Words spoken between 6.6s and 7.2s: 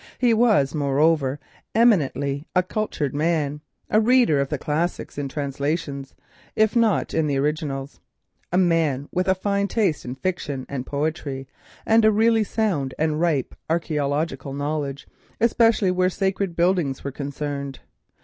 not